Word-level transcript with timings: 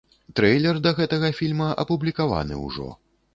Трэйлер 0.37 0.79
да 0.85 0.93
гэтага 0.99 1.29
фільма 1.41 1.67
апублікаваны 1.85 2.59
ўжо. 2.65 2.89